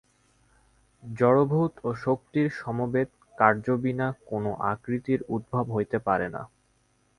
জড়ভূত 1.03 1.73
ও 1.83 1.99
শক্তির 2.05 2.47
সমবেত 2.59 3.09
কার্য 3.37 3.65
বিনা 3.83 4.07
কোন 4.25 4.43
আকৃতির 4.71 5.19
উদ্ভব 5.27 5.65
হইতে 5.75 5.97
পারে 6.07 6.27
না। 6.29 6.41